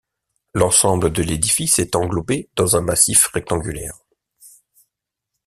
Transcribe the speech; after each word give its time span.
L'ensemble 0.55 1.11
de 1.11 1.21
l'édifice 1.21 1.77
est 1.77 1.95
englobé 1.95 2.49
dans 2.55 2.75
un 2.75 2.81
massif 2.81 3.27
rectangulaire. 3.27 3.99